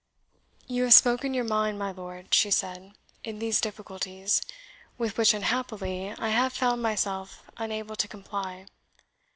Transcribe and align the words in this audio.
"You 0.65 0.85
have 0.85 0.95
spoken 0.95 1.35
your 1.35 1.43
mind, 1.43 1.77
my 1.77 1.91
lord," 1.91 2.33
she 2.33 2.49
said, 2.49 2.93
"in 3.23 3.37
these 3.37 3.61
difficulties, 3.61 4.41
with 4.97 5.15
which, 5.15 5.31
unhappily, 5.31 6.09
I 6.17 6.29
have 6.29 6.53
found 6.53 6.81
myself 6.81 7.43
unable 7.57 7.95
to 7.97 8.07
comply. 8.07 8.65